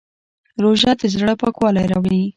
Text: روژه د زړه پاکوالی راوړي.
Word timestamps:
روژه 0.63 0.91
د 0.99 1.01
زړه 1.13 1.33
پاکوالی 1.41 1.85
راوړي. 1.91 2.23